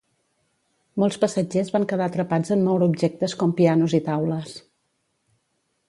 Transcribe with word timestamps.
Molts 1.03 1.19
passatgers 1.23 1.69
van 1.75 1.85
quedar 1.91 2.07
atrapats 2.11 2.55
en 2.57 2.65
moure 2.69 2.89
objectes 2.95 3.37
com 3.43 3.55
pianos 3.61 3.97
i 3.99 4.01
taules. 4.11 4.57